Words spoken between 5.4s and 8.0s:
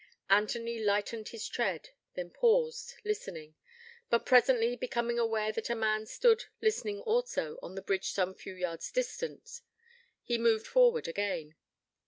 that a man stood, listening also, on the